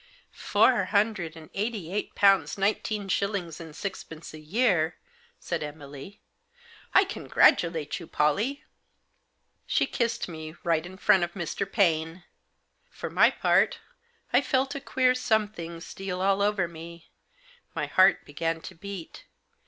"Four 0.33 0.85
Hundred 0.85 1.37
and 1.37 1.51
Eighty 1.53 1.93
Eight 1.93 2.15
Pounds 2.15 2.57
Nine 2.57 2.79
teen 2.81 3.07
Shillings 3.07 3.61
and 3.61 3.75
Sixpence 3.75 4.33
a 4.33 4.39
year!" 4.39 4.97
said 5.39 5.61
Emily," 5.61 6.19
I 6.95 7.03
congratulate 7.03 7.99
you, 7.99 8.07
Pollie!" 8.07 8.63
She 9.67 9.85
kissed 9.85 10.27
me, 10.27 10.55
right 10.63 10.87
in 10.87 10.97
front 10.97 11.21
of 11.23 11.33
Mr. 11.33 11.71
Paine. 11.71 12.23
For 12.89 13.11
my 13.11 13.29
part, 13.29 13.77
I 14.33 14.41
felt 14.41 14.73
a 14.73 14.81
queer 14.81 15.13
something 15.13 15.79
steal 15.81 16.19
all 16.19 16.41
over 16.41 16.67
me. 16.67 17.11
My 17.75 17.85
heart 17.85 18.25
began 18.25 18.59
to 18.61 18.73
beat. 18.73 19.25